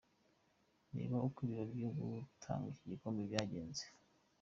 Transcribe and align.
Reba 0.93 1.17
uko 1.27 1.37
ibirori 1.45 1.71
byo 1.79 1.89
gutanga 1.97 2.65
iki 2.71 2.83
gikombe 2.91 3.21
byagenze:. 3.29 3.83